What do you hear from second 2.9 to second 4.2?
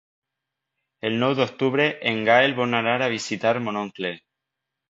a visitar mon oncle.